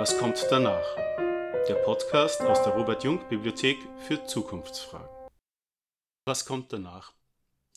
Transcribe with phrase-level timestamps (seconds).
[0.00, 0.96] Was kommt danach?
[1.68, 5.06] Der Podcast aus der Robert Jung Bibliothek für Zukunftsfragen.
[6.24, 7.12] Was kommt danach?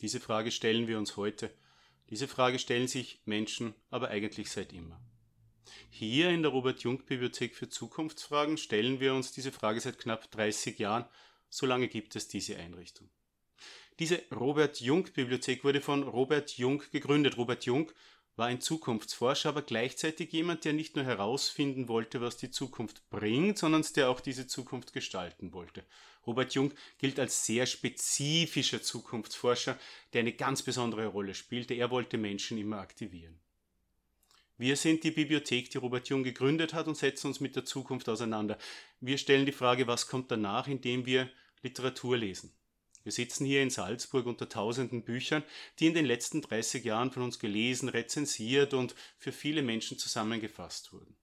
[0.00, 1.54] Diese Frage stellen wir uns heute.
[2.08, 4.98] Diese Frage stellen sich Menschen aber eigentlich seit immer.
[5.90, 10.30] Hier in der Robert Jung Bibliothek für Zukunftsfragen stellen wir uns diese Frage seit knapp
[10.30, 11.04] 30 Jahren.
[11.50, 13.10] So lange gibt es diese Einrichtung.
[13.98, 17.36] Diese Robert Jung Bibliothek wurde von Robert Jung gegründet.
[17.36, 17.92] Robert Jung
[18.36, 23.58] war ein Zukunftsforscher, aber gleichzeitig jemand, der nicht nur herausfinden wollte, was die Zukunft bringt,
[23.58, 25.84] sondern der auch diese Zukunft gestalten wollte.
[26.26, 29.78] Robert Jung gilt als sehr spezifischer Zukunftsforscher,
[30.12, 31.74] der eine ganz besondere Rolle spielte.
[31.74, 33.38] Er wollte Menschen immer aktivieren.
[34.56, 38.08] Wir sind die Bibliothek, die Robert Jung gegründet hat und setzen uns mit der Zukunft
[38.08, 38.56] auseinander.
[39.00, 41.28] Wir stellen die Frage, was kommt danach, indem wir
[41.62, 42.54] Literatur lesen.
[43.04, 45.44] Wir sitzen hier in Salzburg unter tausenden Büchern,
[45.78, 50.92] die in den letzten 30 Jahren von uns gelesen, rezensiert und für viele Menschen zusammengefasst
[50.92, 51.14] wurden.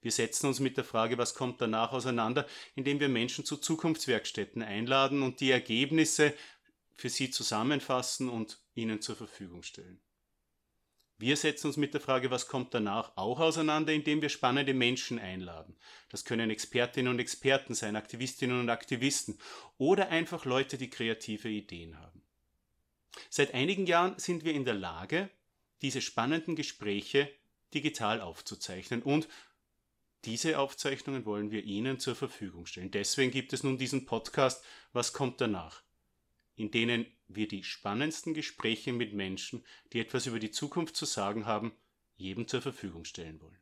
[0.00, 4.62] Wir setzen uns mit der Frage, was kommt danach auseinander, indem wir Menschen zu Zukunftswerkstätten
[4.62, 6.32] einladen und die Ergebnisse
[6.96, 10.00] für sie zusammenfassen und ihnen zur Verfügung stellen.
[11.20, 15.18] Wir setzen uns mit der Frage, was kommt danach, auch auseinander, indem wir spannende Menschen
[15.18, 15.76] einladen.
[16.08, 19.38] Das können Expertinnen und Experten sein, Aktivistinnen und Aktivisten
[19.76, 22.22] oder einfach Leute, die kreative Ideen haben.
[23.28, 25.28] Seit einigen Jahren sind wir in der Lage,
[25.82, 27.30] diese spannenden Gespräche
[27.74, 29.28] digital aufzuzeichnen und
[30.24, 32.90] diese Aufzeichnungen wollen wir Ihnen zur Verfügung stellen.
[32.90, 35.82] Deswegen gibt es nun diesen Podcast Was kommt danach?
[36.60, 41.46] In denen wir die spannendsten Gespräche mit Menschen, die etwas über die Zukunft zu sagen
[41.46, 41.72] haben,
[42.16, 43.58] jedem zur Verfügung stellen wollen.